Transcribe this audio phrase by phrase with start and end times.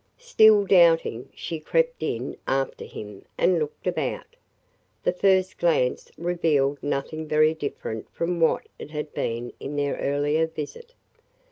[0.17, 4.35] Still doubting, she crept in after him and looked about.
[5.03, 10.47] The first glance revealed nothing very different from what it had been in their earlier
[10.47, 10.95] visit.